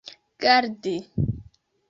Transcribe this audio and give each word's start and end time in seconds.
gardi 0.41 0.95